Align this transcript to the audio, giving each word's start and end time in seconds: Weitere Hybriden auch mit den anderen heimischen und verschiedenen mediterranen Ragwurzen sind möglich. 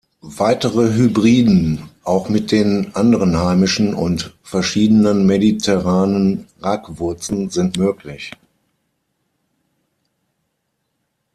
Weitere 0.23 0.91
Hybriden 0.95 1.83
auch 2.03 2.27
mit 2.27 2.51
den 2.51 2.95
anderen 2.95 3.37
heimischen 3.37 3.93
und 3.93 4.33
verschiedenen 4.41 5.27
mediterranen 5.27 6.47
Ragwurzen 6.59 7.51
sind 7.51 7.77
möglich. 7.77 8.31